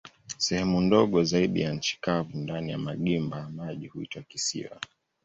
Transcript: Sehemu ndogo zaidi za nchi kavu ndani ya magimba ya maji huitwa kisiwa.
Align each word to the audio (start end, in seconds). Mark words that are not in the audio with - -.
Sehemu 0.37 0.81
ndogo 0.81 1.23
zaidi 1.23 1.63
za 1.63 1.73
nchi 1.73 1.97
kavu 2.01 2.37
ndani 2.37 2.71
ya 2.71 2.77
magimba 2.77 3.37
ya 3.37 3.49
maji 3.49 3.87
huitwa 3.87 4.21
kisiwa. 4.23 4.79